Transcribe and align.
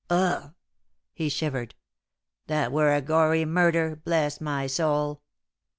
Ugh!" 0.09 0.55
he 1.13 1.29
shivered, 1.29 1.75
"that 2.47 2.71
were 2.71 2.91
a 2.91 3.01
gory 3.03 3.45
murder, 3.45 3.95
bless 3.95 4.41
my 4.41 4.65
soul!" 4.65 5.21